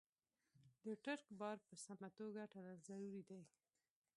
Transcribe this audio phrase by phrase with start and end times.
[0.85, 3.41] د ټرک بار په سمه توګه تړل ضروري دي.